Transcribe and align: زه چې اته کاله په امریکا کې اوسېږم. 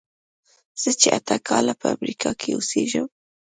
زه 0.81 0.89
چې 0.99 1.07
اته 1.17 1.35
کاله 1.47 1.73
په 1.81 1.87
امریکا 1.95 2.29
کې 2.41 2.49
اوسېږم. 2.53 3.07